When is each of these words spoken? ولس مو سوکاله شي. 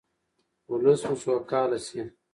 ولس 0.69 1.01
مو 1.09 1.15
سوکاله 1.23 1.77
شي. 1.85 2.01